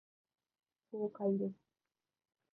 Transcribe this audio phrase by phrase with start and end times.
[0.89, 1.53] 爽快です。